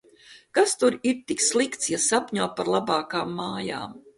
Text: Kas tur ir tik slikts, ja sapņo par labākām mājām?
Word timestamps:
Kas 0.57 0.71
tur 0.83 0.95
ir 1.09 1.19
tik 1.31 1.45
slikts, 1.49 1.91
ja 1.93 2.01
sapņo 2.07 2.51
par 2.61 2.73
labākām 2.77 3.39
mājām? 3.43 3.95